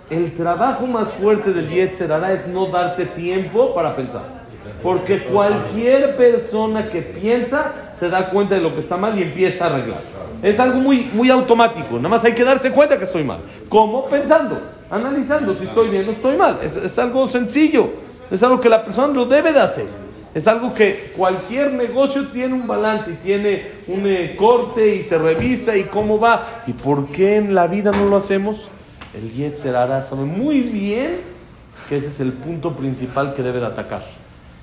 El 0.09 0.33
trabajo 0.33 0.87
más 0.87 1.07
fuerte 1.09 1.53
del 1.53 1.69
Yetzerara 1.69 2.33
es 2.33 2.47
no 2.47 2.65
darte 2.65 3.05
tiempo 3.05 3.73
para 3.73 3.95
pensar. 3.95 4.40
Porque 4.83 5.23
cualquier 5.23 6.15
persona 6.15 6.89
que 6.89 7.01
piensa 7.01 7.73
se 7.97 8.09
da 8.09 8.29
cuenta 8.29 8.55
de 8.55 8.61
lo 8.61 8.73
que 8.73 8.79
está 8.79 8.97
mal 8.97 9.17
y 9.17 9.23
empieza 9.23 9.65
a 9.65 9.75
arreglar. 9.75 10.01
Es 10.41 10.59
algo 10.59 10.79
muy, 10.79 11.09
muy 11.13 11.29
automático. 11.29 11.97
Nada 11.97 12.09
más 12.09 12.23
hay 12.25 12.33
que 12.33 12.43
darse 12.43 12.71
cuenta 12.71 12.97
que 12.97 13.03
estoy 13.03 13.23
mal. 13.23 13.39
¿Cómo? 13.69 14.05
Pensando, 14.05 14.59
analizando 14.89 15.53
si 15.53 15.65
estoy 15.65 15.89
bien 15.89 16.07
o 16.07 16.11
estoy 16.11 16.35
mal. 16.35 16.59
Es, 16.63 16.75
es 16.75 16.97
algo 16.97 17.27
sencillo. 17.27 17.89
Es 18.31 18.41
algo 18.41 18.59
que 18.59 18.69
la 18.69 18.83
persona 18.83 19.13
lo 19.13 19.25
debe 19.25 19.53
de 19.53 19.59
hacer. 19.59 19.87
Es 20.33 20.47
algo 20.47 20.73
que 20.73 21.11
cualquier 21.17 21.73
negocio 21.73 22.27
tiene 22.27 22.53
un 22.53 22.65
balance 22.65 23.11
y 23.11 23.15
tiene 23.15 23.67
un 23.87 24.07
eh, 24.07 24.35
corte 24.37 24.95
y 24.95 25.01
se 25.01 25.17
revisa 25.17 25.75
y 25.75 25.83
cómo 25.83 26.19
va. 26.19 26.63
¿Y 26.65 26.71
por 26.71 27.07
qué 27.07 27.35
en 27.35 27.53
la 27.53 27.67
vida 27.67 27.91
no 27.91 28.05
lo 28.05 28.15
hacemos? 28.15 28.69
El 29.13 29.29
Yetzer 29.29 29.75
Hara 29.75 30.01
sabe 30.01 30.23
muy 30.23 30.61
bien 30.61 31.17
que 31.89 31.97
ese 31.97 32.07
es 32.07 32.21
el 32.21 32.31
punto 32.31 32.71
principal 32.71 33.33
que 33.33 33.43
debe 33.43 33.59
de 33.59 33.65
atacar. 33.65 34.20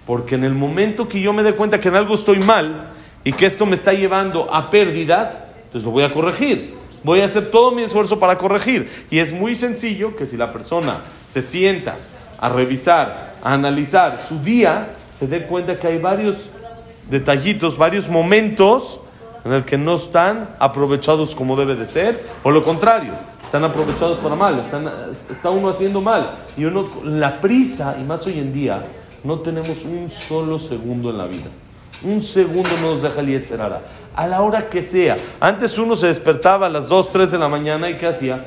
Porque 0.09 0.37
en 0.37 0.45
el 0.45 0.55
momento 0.55 1.07
que 1.07 1.21
yo 1.21 1.35
me 1.35 1.43
dé 1.43 1.53
cuenta 1.53 1.79
que 1.81 1.89
en 1.89 1.95
algo 1.95 2.15
estoy 2.15 2.39
mal 2.39 2.93
y 3.25 3.33
que 3.33 3.45
esto 3.45 3.67
me 3.67 3.75
está 3.75 3.93
llevando 3.93 4.49
a 4.51 4.71
pérdidas, 4.71 5.37
entonces 5.67 5.85
lo 5.85 5.91
voy 5.91 6.03
a 6.03 6.15
corregir. 6.15 6.77
Voy 7.05 7.21
a 7.21 7.27
hacer 7.27 7.51
todo 7.51 7.73
mi 7.73 7.83
esfuerzo 7.83 8.19
para 8.19 8.39
corregir. 8.39 8.91
Y 9.11 9.19
es 9.19 9.35
muy 9.35 9.55
sencillo 9.55 10.17
que 10.17 10.25
si 10.25 10.39
la 10.39 10.51
persona 10.51 11.03
se 11.29 11.43
sienta 11.43 11.97
a 12.41 12.49
revisar, 12.49 13.35
a 13.45 13.53
analizar 13.53 14.17
su 14.17 14.43
día, 14.43 14.89
se 15.13 15.27
dé 15.27 15.43
cuenta 15.43 15.79
que 15.79 15.89
hay 15.89 15.99
varios 15.99 16.49
detallitos, 17.11 17.77
varios 17.77 18.09
momentos 18.09 19.03
en 19.45 19.53
el 19.53 19.67
que 19.67 19.77
no 19.77 19.97
están 19.97 20.49
aprovechados 20.59 21.35
como 21.35 21.55
debe 21.55 21.75
de 21.75 21.85
ser, 21.85 22.25
o 22.43 22.51
lo 22.51 22.65
contrario, 22.65 23.13
están 23.43 23.63
aprovechados 23.63 24.17
para 24.19 24.35
mal, 24.35 24.59
están, 24.59 24.91
está 25.31 25.51
uno 25.51 25.69
haciendo 25.69 26.01
mal. 26.01 26.31
Y 26.57 26.65
uno, 26.65 26.89
la 27.05 27.43
prisa, 27.43 27.95
y 28.01 28.05
más 28.05 28.27
hoy 28.27 28.39
en 28.39 28.55
día, 28.55 28.83
no 29.25 29.41
tenemos 29.41 29.85
un 29.85 30.11
solo 30.11 30.59
segundo 30.59 31.11
en 31.11 31.19
la 31.19 31.27
vida. 31.27 31.49
Un 32.03 32.23
segundo 32.23 32.71
no 32.81 32.93
nos 32.93 33.03
deja 33.03 33.21
el 33.21 33.29
Yetzerara. 33.29 33.83
A 34.15 34.27
la 34.27 34.43
hora 34.43 34.69
que 34.69 34.83
sea. 34.83 35.17
Antes 35.41 35.77
uno 35.79 35.97
se 35.97 36.07
despertaba 36.07 36.67
a 36.67 36.71
las 36.71 36.89
2, 36.89 37.11
3 37.11 37.33
de 37.33 37.39
la 37.39 37.49
mañana 37.49 37.91
y 37.91 37.95
¿qué 37.95 38.07
hacía? 38.07 38.45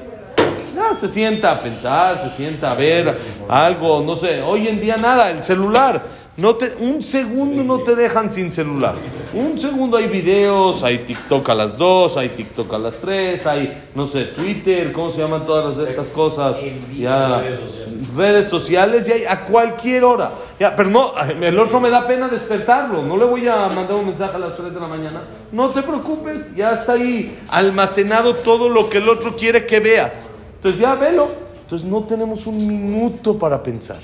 Ya, 0.75 0.95
se 0.95 1.07
sienta 1.07 1.51
a 1.51 1.61
pensar, 1.61 2.21
se 2.23 2.35
sienta 2.35 2.71
a 2.71 2.75
ver 2.75 3.17
algo, 3.49 4.01
no 4.01 4.15
sé. 4.15 4.41
Hoy 4.41 4.67
en 4.67 4.79
día 4.79 4.97
nada, 4.97 5.29
el 5.31 5.43
celular. 5.43 6.01
No 6.38 6.55
te, 6.55 6.75
un 6.79 7.01
segundo 7.01 7.61
no 7.61 7.83
te 7.83 7.93
dejan 7.93 8.31
sin 8.31 8.53
celular. 8.53 8.95
Un 9.33 9.59
segundo 9.59 9.97
hay 9.97 10.07
videos, 10.07 10.81
hay 10.81 11.00
TikTok 11.00 11.50
a 11.50 11.55
las 11.55 11.77
2, 11.77 12.15
hay 12.15 12.29
TikTok 12.29 12.73
a 12.73 12.77
las 12.77 12.95
3, 12.95 13.45
hay, 13.47 13.89
no 13.93 14.05
sé, 14.05 14.25
Twitter, 14.25 14.93
¿cómo 14.93 15.11
se 15.11 15.21
llaman 15.21 15.45
todas 15.45 15.77
estas 15.89 16.09
cosas? 16.11 16.57
Ya, 16.97 17.43
redes 18.15 18.47
sociales 18.47 19.09
y 19.09 19.11
hay 19.11 19.25
a 19.25 19.41
cualquier 19.41 20.05
hora. 20.05 20.31
Ya, 20.57 20.73
pero 20.73 20.89
no, 20.89 21.11
el 21.41 21.59
otro 21.59 21.81
me 21.81 21.89
da 21.89 22.07
pena 22.07 22.29
despertarlo. 22.29 23.03
No 23.03 23.17
le 23.17 23.25
voy 23.25 23.45
a 23.50 23.67
mandar 23.67 23.95
un 23.97 24.07
mensaje 24.07 24.35
a 24.38 24.39
las 24.39 24.55
3 24.55 24.73
de 24.73 24.79
la 24.79 24.88
mañana. 24.88 25.23
No 25.51 25.67
te 25.67 25.81
preocupes, 25.81 26.55
ya 26.55 26.71
está 26.71 26.93
ahí 26.93 27.39
almacenado 27.50 28.35
todo 28.35 28.69
lo 28.69 28.89
que 28.89 29.00
el 29.00 29.09
otro 29.09 29.35
quiere 29.35 29.65
que 29.65 29.81
veas. 29.81 30.29
Entonces 30.55 30.79
ya 30.79 30.95
velo. 30.95 31.29
Entonces 31.61 31.88
no 31.88 32.03
tenemos 32.03 32.47
un 32.47 32.57
minuto 32.57 33.38
para 33.38 33.61
pensar. 33.61 34.00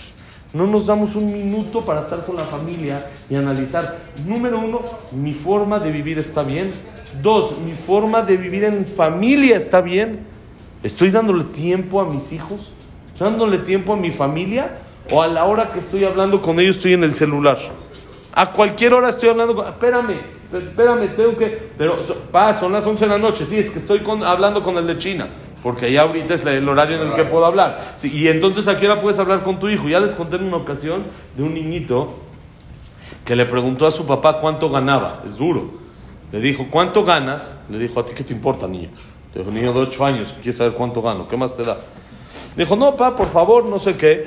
No 0.54 0.66
nos 0.66 0.86
damos 0.86 1.16
un 1.16 1.32
minuto 1.32 1.84
para 1.84 2.00
estar 2.00 2.26
con 2.26 2.38
la 2.38 2.44
familia 2.44 3.10
y 3.30 3.36
analizar. 3.36 4.00
Número 4.26 4.60
uno, 4.60 4.82
mi 5.12 5.34
forma 5.34 5.80
de 5.80 5.92
vivir 5.92 6.18
está 6.20 6.44
bien. 6.44 6.72
Dos, 7.22 7.58
mi 7.60 7.74
forma 7.74 8.22
de 8.22 8.38
vivir 8.38 8.64
en 8.64 8.86
familia 8.86 9.58
está 9.58 9.82
bien. 9.82 10.20
Estoy 10.84 11.12
dándole 11.12 11.44
tiempo 11.44 12.00
a 12.00 12.06
mis 12.06 12.32
hijos. 12.32 12.72
Estoy 13.08 13.30
dándole 13.30 13.60
tiempo 13.60 13.94
a 13.94 13.98
mi 13.98 14.12
familia. 14.12 14.78
O 15.12 15.22
a 15.22 15.28
la 15.28 15.44
hora 15.46 15.70
que 15.70 15.80
estoy 15.80 16.06
hablando 16.06 16.42
con 16.42 16.60
ellos 16.60 16.78
estoy 16.78 16.94
en 16.94 17.04
el 17.04 17.16
celular. 17.16 17.58
A 18.34 18.52
cualquier 18.52 18.94
hora 18.94 19.10
estoy 19.10 19.30
hablando 19.30 19.56
con... 19.56 19.66
Espérame, 19.66 20.16
espérame, 20.54 21.08
tengo 21.16 21.36
que... 21.36 21.72
Pero, 21.78 21.98
pa, 22.32 22.54
son 22.54 22.72
las 22.72 22.86
11 22.86 23.06
de 23.06 23.10
la 23.10 23.18
noche. 23.18 23.46
Sí, 23.46 23.58
es 23.58 23.70
que 23.70 23.80
estoy 23.80 24.02
hablando 24.26 24.64
con 24.64 24.78
el 24.78 24.86
de 24.86 24.98
China 24.98 25.28
porque 25.64 25.92
ya 25.92 26.04
ahorita 26.04 26.34
es 26.34 26.46
el 26.46 26.68
horario 26.70 27.02
en 27.02 27.10
el 27.10 27.14
que 27.14 27.26
puedo 27.26 27.46
hablar. 27.46 27.96
y 28.04 28.28
entonces 28.28 28.68
a 28.68 28.80
qué 28.80 28.86
hora 28.86 29.02
puedes 29.02 29.20
hablar 29.20 29.44
con 29.44 29.60
tu 29.60 29.70
hijo. 29.70 29.90
Ya 29.90 30.00
les 30.00 30.16
conté 30.16 30.38
en 30.38 30.44
una 30.46 30.58
ocasión 30.58 31.04
de 31.36 31.44
un 31.44 31.54
niñito 31.54 32.14
que 33.26 33.36
le 33.36 33.46
preguntó 33.46 33.88
a 33.88 33.92
su 33.92 34.06
papá 34.06 34.38
cuánto 34.38 34.70
ganaba. 34.70 35.22
Es 35.26 35.38
duro. 35.38 35.72
Le 36.32 36.40
dijo, 36.40 36.68
¿cuánto 36.70 37.04
ganas? 37.04 37.56
Le 37.70 37.80
dijo, 37.80 38.00
¿a 38.00 38.06
ti 38.06 38.14
qué 38.16 38.24
te 38.24 38.34
importa, 38.34 38.68
niño? 38.68 38.90
Le 39.34 39.42
dijo, 39.42 39.52
niño 39.52 39.74
de 39.74 39.80
8 39.80 40.06
años, 40.06 40.34
quiere 40.42 40.58
saber 40.58 40.74
cuánto 40.74 41.02
gano, 41.02 41.28
¿qué 41.28 41.38
más 41.38 41.54
te 41.54 41.64
da? 41.64 41.78
Dijo, 42.56 42.76
no, 42.76 42.92
papá, 42.92 43.16
por 43.16 43.28
favor, 43.28 43.66
no 43.66 43.80
sé 43.80 43.96
qué. 43.96 44.26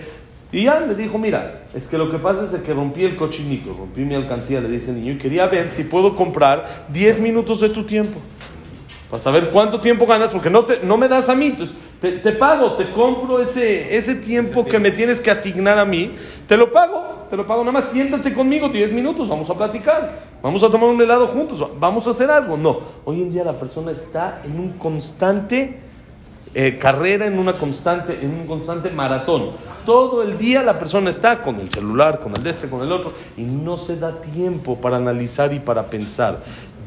Y 0.52 0.64
ya 0.64 0.80
le 0.80 0.94
dijo, 0.94 1.18
mira, 1.18 1.64
es 1.75 1.88
que 1.88 1.99
lo 1.99 2.10
que 2.10 2.18
pasa 2.18 2.44
es 2.44 2.62
que 2.62 2.75
rompí 2.75 3.04
el 3.04 3.16
cochinito, 3.16 3.72
rompí 3.72 4.00
mi 4.00 4.14
alcancía, 4.14 4.60
le 4.60 4.68
dice 4.68 4.90
el 4.90 4.96
niño, 4.96 5.12
y 5.12 5.18
quería 5.18 5.46
ver 5.46 5.68
si 5.68 5.84
puedo 5.84 6.16
comprar 6.16 6.87
10 6.88 7.20
minutos 7.20 7.60
de 7.60 7.68
tu 7.68 7.84
tiempo 7.84 8.18
para 9.11 9.23
saber 9.23 9.50
cuánto 9.50 9.81
tiempo 9.81 10.07
ganas, 10.07 10.31
porque 10.31 10.49
no, 10.49 10.64
te, 10.64 10.81
no 10.85 10.97
me 10.97 11.09
das 11.09 11.29
a 11.29 11.35
mí, 11.35 11.47
entonces 11.47 11.75
te, 12.00 12.12
te 12.12 12.33
pago, 12.33 12.75
te 12.75 12.90
compro 12.93 13.40
ese, 13.40 13.97
ese 13.97 14.14
tiempo 14.14 14.64
que 14.64 14.79
me 14.79 14.93
tienes 14.93 15.21
que 15.21 15.31
asignar 15.31 15.79
a 15.79 15.85
mí, 15.85 16.12
te 16.47 16.57
lo 16.57 16.71
pago, 16.71 17.26
te 17.29 17.37
lo 17.37 17.47
pago, 17.47 17.62
nada 17.62 17.73
más 17.73 17.90
siéntate 17.90 18.33
conmigo 18.33 18.69
10 18.69 18.93
minutos, 18.93 19.29
vamos 19.29 19.50
a 19.50 19.55
platicar, 19.55 20.21
vamos 20.43 20.62
a 20.62 20.71
tomar 20.71 20.88
un 20.88 21.00
helado 21.00 21.26
juntos, 21.26 21.64
vamos 21.79 22.07
a 22.07 22.11
hacer 22.11 22.31
algo. 22.31 22.57
No, 22.57 22.81
hoy 23.05 23.23
en 23.23 23.33
día 23.33 23.45
la 23.45 23.59
persona 23.59 23.90
está 23.90 24.43
en 24.45 24.59
un 24.59 24.73
constante 24.73 25.81
eh, 26.52 26.79
carrera, 26.79 27.26
en, 27.26 27.38
una 27.38 27.52
constante, 27.52 28.19
en 28.21 28.31
un 28.33 28.47
constante 28.49 28.90
maratón. 28.90 29.50
Todo 29.87 30.25
el 30.25 30.37
día 30.37 30.64
la 30.64 30.81
persona 30.81 31.09
está 31.09 31.43
con 31.43 31.61
el 31.61 31.71
celular, 31.71 32.19
con 32.19 32.35
el 32.35 32.43
de 32.43 32.50
este, 32.50 32.69
con 32.69 32.83
el 32.83 32.90
otro, 32.90 33.12
y 33.37 33.43
no 33.43 33.76
se 33.76 33.97
da 33.97 34.21
tiempo 34.21 34.81
para 34.81 34.97
analizar 34.97 35.52
y 35.52 35.61
para 35.61 35.85
pensar. 35.85 36.40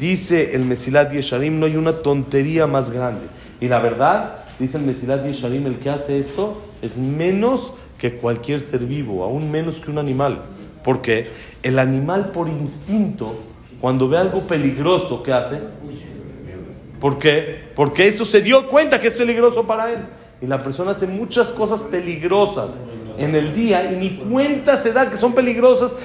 Dice 0.04 0.54
el 0.54 0.66
Mesilat 0.66 1.14
Yesharim, 1.14 1.62
no 1.62 1.66
hay 1.66 1.78
una 1.78 1.94
tontería 1.94 2.68
más 2.68 2.92
grande. 2.92 3.22
Y 3.62 3.70
la 3.70 3.80
verdad, 3.80 4.40
dice 4.60 4.78
el 4.78 4.84
Mesilat 4.84 5.26
Yesharim, 5.26 5.66
el 5.66 5.80
que 5.80 5.90
hace 5.90 6.20
esto 6.20 6.62
es 6.82 6.98
menos 6.98 7.74
que 7.98 8.18
cualquier 8.18 8.60
ser 8.60 8.82
vivo, 8.82 9.24
aún 9.24 9.50
menos 9.50 9.80
que 9.80 9.90
un 9.90 9.98
animal. 9.98 10.42
Porque 10.84 11.28
el 11.64 11.80
animal 11.80 12.34
por 12.34 12.50
instinto, 12.50 13.34
cuando 13.80 14.10
ve 14.10 14.18
algo 14.18 14.42
peligroso, 14.42 15.24
¿qué 15.24 15.32
hace? 15.32 15.62
¿Por 17.00 17.18
qué? 17.18 17.72
Porque 17.74 18.06
eso 18.06 18.26
se 18.26 18.42
dio 18.42 18.68
cuenta 18.68 19.00
que 19.00 19.08
es 19.08 19.16
peligroso 19.16 19.66
para 19.66 19.90
él. 19.90 20.00
Y 20.42 20.48
la 20.48 20.62
persona 20.62 20.92
hace 20.92 21.08
muchas 21.08 21.48
cosas 21.48 21.82
peligrosas 21.82 22.72
en 23.18 23.36
el 23.36 23.54
día 23.54 23.92
y 23.92 23.96
ni 23.96 24.10
cuenta 24.18 24.78
se 24.78 24.92
da 24.92 25.10
que 25.10 25.18
son 25.18 25.34
peligrosas, 25.34 25.96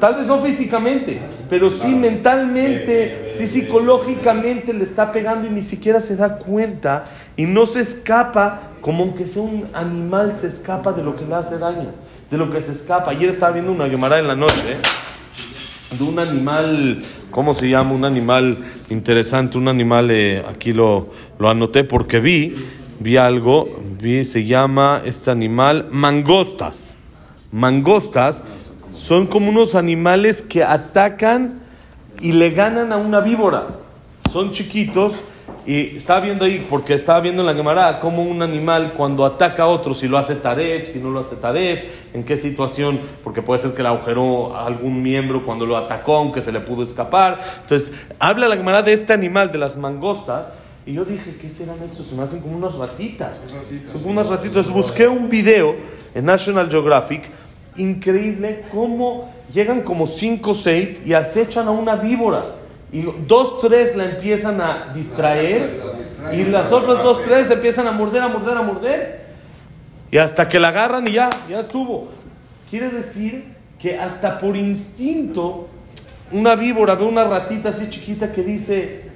tal 0.00 0.16
vez 0.16 0.26
no 0.26 0.40
físicamente, 0.40 1.20
pero 1.48 1.70
sí 1.70 1.88
mentalmente, 1.88 3.28
sí 3.30 3.46
psicológicamente 3.46 4.72
le 4.72 4.84
está 4.84 5.12
pegando 5.12 5.46
y 5.46 5.50
ni 5.50 5.62
siquiera 5.62 6.00
se 6.00 6.16
da 6.16 6.38
cuenta 6.38 7.04
y 7.36 7.44
no 7.44 7.66
se 7.66 7.80
escapa 7.80 8.70
como 8.80 9.04
aunque 9.04 9.26
sea 9.26 9.42
un 9.42 9.68
animal 9.74 10.34
se 10.34 10.46
escapa 10.46 10.92
de 10.92 11.02
lo 11.02 11.14
que 11.14 11.24
le 11.24 11.34
hace 11.34 11.58
daño, 11.58 11.92
de 12.30 12.38
lo 12.38 12.50
que 12.50 12.60
se 12.62 12.72
escapa. 12.72 13.10
Ayer 13.10 13.28
estaba 13.28 13.52
viendo 13.52 13.72
una 13.72 13.86
llamada 13.86 14.18
en 14.18 14.26
la 14.26 14.36
noche 14.36 14.76
de 15.98 16.04
un 16.04 16.18
animal, 16.18 17.02
¿cómo 17.30 17.52
se 17.52 17.68
llama? 17.68 17.92
Un 17.92 18.04
animal 18.04 18.58
interesante, 18.88 19.58
un 19.58 19.68
animal, 19.68 20.10
eh, 20.10 20.42
aquí 20.48 20.72
lo, 20.72 21.10
lo 21.38 21.50
anoté 21.50 21.84
porque 21.84 22.20
vi 22.20 22.54
vi 23.00 23.16
algo, 23.16 23.68
vi, 24.00 24.24
se 24.24 24.44
llama 24.44 25.02
este 25.04 25.30
animal 25.30 25.88
mangostas. 25.90 26.98
Mangostas 27.50 28.44
son 28.92 29.26
como 29.26 29.48
unos 29.48 29.74
animales 29.74 30.42
que 30.42 30.62
atacan 30.62 31.60
y 32.20 32.32
le 32.32 32.50
ganan 32.50 32.92
a 32.92 32.98
una 32.98 33.20
víbora. 33.20 33.68
Son 34.30 34.50
chiquitos 34.50 35.22
y 35.66 35.96
estaba 35.96 36.20
viendo 36.20 36.44
ahí, 36.44 36.66
porque 36.68 36.92
estaba 36.92 37.20
viendo 37.20 37.42
en 37.42 37.46
la 37.46 37.54
Gemara 37.54 38.00
cómo 38.00 38.22
un 38.22 38.42
animal 38.42 38.92
cuando 38.96 39.24
ataca 39.24 39.64
a 39.64 39.66
otro, 39.66 39.94
si 39.94 40.06
lo 40.06 40.18
hace 40.18 40.34
Taref, 40.34 40.92
si 40.92 40.98
no 40.98 41.10
lo 41.10 41.20
hace 41.20 41.36
Taref, 41.36 41.82
en 42.12 42.22
qué 42.24 42.36
situación, 42.36 43.00
porque 43.24 43.40
puede 43.40 43.60
ser 43.60 43.72
que 43.72 43.82
le 43.82 43.88
agujeró 43.88 44.54
a 44.54 44.66
algún 44.66 45.02
miembro 45.02 45.44
cuando 45.44 45.64
lo 45.64 45.76
atacó, 45.76 46.16
aunque 46.16 46.42
se 46.42 46.52
le 46.52 46.60
pudo 46.60 46.82
escapar. 46.82 47.40
Entonces, 47.62 48.06
habla 48.18 48.48
la 48.48 48.56
Gemara 48.56 48.82
de 48.82 48.92
este 48.92 49.12
animal, 49.12 49.52
de 49.52 49.58
las 49.58 49.76
mangostas, 49.76 50.50
y 50.90 50.94
yo 50.94 51.04
dije, 51.04 51.36
¿qué 51.40 51.48
serán 51.48 51.76
estos? 51.84 52.08
Se 52.08 52.16
me 52.16 52.24
hacen 52.24 52.40
como 52.40 52.56
unas 52.56 52.74
ratitas. 52.74 53.42
Son 53.92 54.02
como 54.02 54.12
unas 54.12 54.26
ratitas. 54.26 54.68
Busqué 54.70 55.06
un 55.06 55.28
video 55.28 55.76
en 56.16 56.24
National 56.24 56.68
Geographic, 56.68 57.22
increíble 57.76 58.64
cómo 58.72 59.32
llegan 59.54 59.82
como 59.82 60.08
cinco 60.08 60.50
o 60.50 60.54
seis 60.54 61.02
y 61.06 61.12
acechan 61.12 61.68
a 61.68 61.70
una 61.70 61.94
víbora. 61.94 62.56
Y 62.92 63.02
dos, 63.02 63.60
tres 63.60 63.94
la 63.94 64.06
empiezan 64.06 64.60
a 64.60 64.92
distraer 64.92 65.80
y 66.32 66.44
las 66.46 66.72
otras 66.72 67.04
dos, 67.04 67.22
tres 67.22 67.48
empiezan 67.48 67.86
a 67.86 67.92
morder, 67.92 68.22
a 68.22 68.28
morder, 68.28 68.56
a 68.56 68.62
morder. 68.62 69.26
Y 70.10 70.18
hasta 70.18 70.48
que 70.48 70.58
la 70.58 70.68
agarran 70.68 71.06
y 71.06 71.12
ya, 71.12 71.30
ya 71.48 71.60
estuvo. 71.60 72.08
Quiere 72.68 72.90
decir 72.90 73.44
que 73.80 73.96
hasta 73.96 74.40
por 74.40 74.56
instinto 74.56 75.68
una 76.32 76.56
víbora 76.56 76.96
ve 76.96 77.04
una 77.04 77.22
ratita 77.22 77.68
así 77.68 77.88
chiquita 77.90 78.32
que 78.32 78.42
dice, 78.42 79.09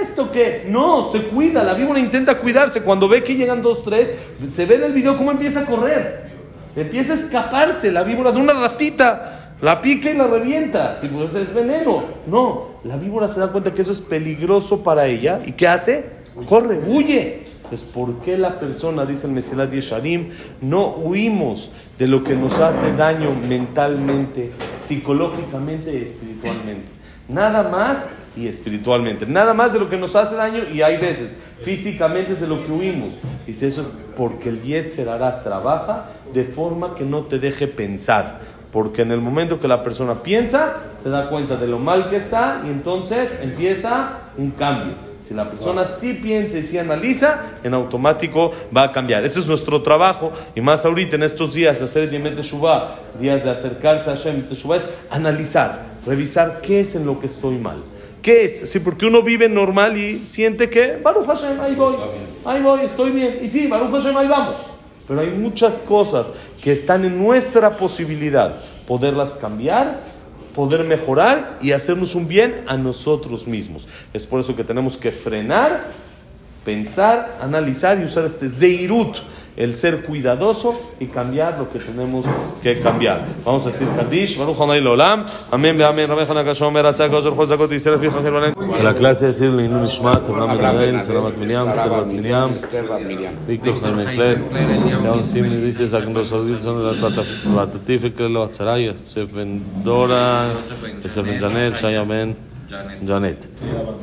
¿Esto 0.00 0.30
qué? 0.30 0.64
No, 0.66 1.10
se 1.10 1.22
cuida. 1.24 1.62
La 1.62 1.74
víbora 1.74 2.00
intenta 2.00 2.38
cuidarse. 2.38 2.82
Cuando 2.82 3.08
ve 3.08 3.22
que 3.22 3.36
llegan 3.36 3.62
dos, 3.62 3.84
tres, 3.84 4.10
se 4.48 4.66
ve 4.66 4.76
en 4.76 4.84
el 4.84 4.92
video 4.92 5.16
cómo 5.16 5.30
empieza 5.30 5.60
a 5.60 5.66
correr. 5.66 6.30
Empieza 6.74 7.12
a 7.12 7.16
escaparse 7.16 7.90
la 7.92 8.02
víbora 8.02 8.32
de 8.32 8.40
una 8.40 8.52
ratita. 8.52 9.56
La 9.60 9.80
pica 9.80 10.10
y 10.10 10.16
la 10.16 10.26
revienta. 10.26 11.00
Tipo, 11.00 11.24
es 11.24 11.54
veneno. 11.54 12.04
No, 12.26 12.76
la 12.84 12.96
víbora 12.96 13.28
se 13.28 13.40
da 13.40 13.48
cuenta 13.48 13.74
que 13.74 13.82
eso 13.82 13.92
es 13.92 14.00
peligroso 14.00 14.82
para 14.82 15.06
ella. 15.06 15.40
¿Y 15.44 15.52
qué 15.52 15.68
hace? 15.68 16.06
Corre, 16.46 16.80
huye. 16.86 17.44
Entonces, 17.64 17.88
¿por 17.88 18.16
qué 18.20 18.36
la 18.36 18.58
persona, 18.58 19.06
dice 19.06 19.28
el 19.28 19.32
Mesilat 19.32 19.70
Yesharim, 19.70 20.30
no 20.60 20.88
huimos 20.88 21.70
de 21.98 22.08
lo 22.08 22.24
que 22.24 22.34
nos 22.34 22.58
hace 22.58 22.92
daño 22.96 23.30
mentalmente, 23.32 24.50
psicológicamente 24.78 25.94
y 25.94 26.02
espiritualmente? 26.02 26.99
Nada 27.30 27.68
más 27.68 28.08
y 28.36 28.46
espiritualmente. 28.46 29.26
Nada 29.26 29.54
más 29.54 29.72
de 29.72 29.78
lo 29.78 29.88
que 29.88 29.96
nos 29.96 30.16
hace 30.16 30.34
daño 30.34 30.62
y 30.72 30.82
hay 30.82 30.96
veces 30.96 31.30
físicamente 31.62 32.32
es 32.32 32.40
de 32.40 32.46
lo 32.46 32.64
que 32.64 32.72
huimos. 32.72 33.14
Dice 33.46 33.66
eso 33.66 33.82
es 33.82 33.96
porque 34.16 34.48
el 34.48 34.62
Yetzer 34.62 35.08
hará 35.08 35.42
trabaja 35.42 36.06
de 36.32 36.44
forma 36.44 36.94
que 36.94 37.04
no 37.04 37.22
te 37.22 37.38
deje 37.38 37.66
pensar. 37.66 38.40
Porque 38.72 39.02
en 39.02 39.10
el 39.10 39.20
momento 39.20 39.60
que 39.60 39.66
la 39.66 39.82
persona 39.82 40.22
piensa, 40.22 40.76
se 40.96 41.10
da 41.10 41.28
cuenta 41.28 41.56
de 41.56 41.66
lo 41.66 41.78
mal 41.78 42.08
que 42.08 42.16
está 42.16 42.62
y 42.64 42.70
entonces 42.70 43.30
empieza 43.42 44.30
un 44.36 44.52
cambio. 44.52 44.94
Si 45.20 45.34
la 45.34 45.50
persona 45.50 45.84
sí 45.84 46.14
piensa 46.14 46.58
y 46.58 46.62
sí 46.62 46.78
analiza, 46.78 47.40
en 47.62 47.74
automático 47.74 48.52
va 48.74 48.84
a 48.84 48.92
cambiar. 48.92 49.24
Ese 49.24 49.40
es 49.40 49.46
nuestro 49.46 49.82
trabajo 49.82 50.32
y 50.54 50.60
más 50.60 50.84
ahorita 50.84 51.16
en 51.16 51.24
estos 51.24 51.52
días 51.52 51.78
de 51.78 51.84
hacer 51.84 52.14
el 52.14 52.34
Teshuvah, 52.34 52.94
días 53.18 53.44
de 53.44 53.50
acercarse 53.50 54.10
a 54.10 54.16
Hashem 54.16 54.42
Teshuvah, 54.42 54.76
es 54.76 54.86
analizar, 55.10 55.89
revisar 56.06 56.60
qué 56.60 56.80
es 56.80 56.94
en 56.94 57.06
lo 57.06 57.20
que 57.20 57.26
estoy 57.26 57.56
mal. 57.58 57.82
¿Qué 58.22 58.44
es? 58.44 58.70
Sí, 58.70 58.80
porque 58.80 59.06
uno 59.06 59.22
vive 59.22 59.48
normal 59.48 59.96
y 59.96 60.26
siente 60.26 60.68
que, 60.68 60.96
Baruch 60.96 61.26
Hashem, 61.26 61.60
ahí 61.60 61.74
voy, 61.74 61.96
ahí 62.44 62.62
voy, 62.62 62.80
estoy 62.80 63.10
bien. 63.10 63.40
Y 63.42 63.48
sí, 63.48 63.66
Baruch 63.66 63.90
Hashem, 63.90 64.16
ahí 64.16 64.28
vamos. 64.28 64.56
Pero 65.08 65.20
hay 65.20 65.30
muchas 65.30 65.80
cosas 65.82 66.32
que 66.60 66.72
están 66.72 67.04
en 67.04 67.18
nuestra 67.18 67.76
posibilidad 67.76 68.60
poderlas 68.86 69.34
cambiar 69.34 70.04
poder 70.54 70.84
mejorar 70.84 71.58
y 71.60 71.72
hacernos 71.72 72.14
un 72.14 72.28
bien 72.28 72.62
a 72.66 72.76
nosotros 72.76 73.46
mismos. 73.46 73.88
Es 74.12 74.26
por 74.26 74.40
eso 74.40 74.56
que 74.56 74.64
tenemos 74.64 74.96
que 74.96 75.12
frenar, 75.12 75.86
pensar, 76.64 77.38
analizar 77.40 77.98
y 78.00 78.04
usar 78.04 78.24
este 78.24 78.48
zeirut, 78.48 79.18
el 79.56 79.76
ser 79.76 80.02
cuidadoso 80.02 80.74
y 81.00 81.06
cambiar 81.06 81.58
lo 81.58 81.70
que 81.70 81.78
tenemos 81.78 82.24
que 82.62 82.80
cambiar. 82.80 83.24
Vamos 83.44 83.64
a 83.66 83.70
decir 83.70 83.88
Kadish, 83.96 84.38
Baruch 84.38 84.60
Hanay 84.60 84.80
Lolam, 84.80 85.26
Amén, 85.50 85.80
Amén, 85.82 86.08
Rabbi 86.08 86.30
Hanakashom, 86.30 86.72
Meratzak, 86.72 87.12
Ozer 87.12 87.34
Chol 87.34 87.72
y 87.72 87.78
Seref 87.78 88.02
Yichach 88.02 88.24
Herbanen. 88.24 88.54
Que 88.54 88.82
la 88.82 88.94
clase 88.94 89.28
es 89.28 89.38
decir, 89.38 89.52
Leinu 89.52 89.80
Nishmat, 89.80 90.28
Abraham 90.28 90.56
Benadel, 90.56 91.02
Salamat 91.02 91.36
Miriam, 91.36 91.72
Servat 91.72 92.06
Miriam, 92.06 92.50
Víctor 93.46 93.80
Jaime 93.80 94.04
Kler, 94.12 94.38
Leon 95.02 95.24
Simni, 95.24 95.56
dice 95.56 95.86
Zagndor 95.86 96.24
Sordil, 96.24 96.62
son 96.62 96.78
de 96.78 96.92
la 96.92 97.08
Platatif, 97.54 98.14
Klelo 98.14 98.42
Atzaray, 98.42 98.86
Yosef 98.86 99.32
Ben 99.34 99.62
Dora, 99.84 100.46
Yosef 101.02 101.26
Ben 101.26 101.38
Janet, 101.38 101.74
Shaya 101.76 102.04
Ben 102.04 102.36
Janet, 103.06 103.48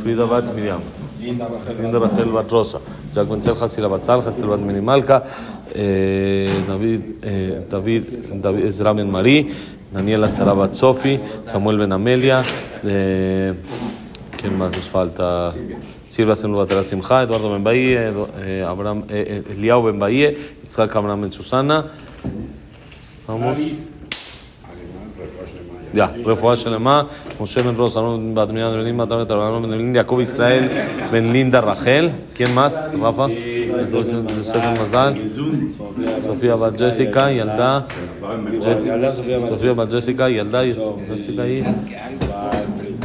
Frida 0.04 0.26
Bat 0.26 0.54
Miriam. 0.54 0.82
Linda 1.28 2.00
Rachel 2.00 2.32
Bat 2.32 2.52
Rosa, 2.52 2.80
Jack 3.14 3.28
Ben 3.28 3.42
Selja, 3.42 3.68
Sila 3.68 3.88
Batzal, 3.88 4.22
Hesel 4.26 4.48
Bat 4.48 4.60
Minimalka, 4.60 5.24
eh, 5.74 6.64
David, 6.68 7.02
eh, 7.22 7.66
David, 7.70 8.04
David 8.42 8.66
Ezra 8.66 8.94
Ben 8.94 9.10
Marí, 9.10 9.50
Daniela 9.92 10.30
Sara 10.30 10.54
Bat 10.54 10.74
Sofi, 10.74 11.20
Samuel 11.44 11.80
Ben 11.80 11.92
Amelia, 11.92 12.42
eh, 12.84 13.54
¿quién 14.38 14.58
más 14.58 14.76
nos 14.76 14.88
falta? 14.88 15.54
Silva 16.08 16.36
Senlu 16.36 16.58
Batera 16.58 16.84
Simcha, 16.84 17.24
Eduardo 17.24 17.52
Ben 17.52 17.64
Bahía, 17.64 18.14
Eliao 19.10 19.84
Ben 19.84 20.00
Bahía, 20.00 20.32
Itzhak 20.64 20.96
Abraham 20.96 21.22
Ben 21.24 21.32
Susana. 21.32 21.92
Estamos. 23.04 23.97
Ya, 25.95 26.09
רפואה 26.25 26.57
שלמה, 26.57 27.03
משה 27.41 27.63
בן 27.63 27.75
רוס, 27.77 27.97
אהרון 27.97 28.35
בת 28.35 28.49
בנימין 28.49 28.73
בן 28.73 28.85
לימה, 28.85 29.07
תמר 29.07 29.25
תרבנו 29.25 29.63
בן 29.63 29.71
לימין, 29.71 29.97
יעקב 29.97 30.19
ישראל 30.23 30.69
בן 31.11 31.33
לינדה 31.33 31.61
רחל, 31.61 32.09
¿quién 32.37 32.49
más? 32.57 32.97
רפה, 33.03 33.27
יוסף 33.93 34.57
בן 34.57 34.83
מזל, 34.83 35.13
סופיה 36.21 36.57
בת 36.57 36.83
ג'סיקה, 36.83 37.31
ילדה, 37.31 37.81
סופיה 39.49 39.75
בת 39.75 39.95
ג'סיקה, 39.95 40.29
ילדה, 40.29 40.61
ג'סיקה 41.11 41.43
היא, 41.43 41.65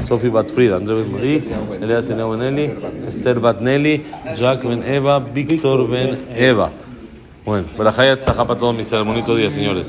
סופי 0.02 0.30
בת 0.30 0.52
פרידה, 0.52 0.78
אנדרי 0.78 1.04
בן 1.04 1.12
מארי, 1.12 1.40
אליאס 1.84 2.12
אליהו 2.12 2.32
בן 2.32 2.42
אלי, 2.42 2.68
אסתר 3.10 3.40
בת 3.40 3.62
נלי, 3.62 3.98
ג'אק 4.40 4.64
בן 4.66 4.82
אווה, 4.84 5.20
ויקטור 5.34 5.88
בן 5.88 6.08
אווה. 6.38 6.68
Bueno, 7.48 7.64
para 7.78 7.92
Hayat 7.98 8.20
Zahapa 8.28 8.54
todo 8.60 8.74
mi 8.74 8.84
sermonito 8.84 9.32
día, 9.40 9.50
señores. 9.50 9.88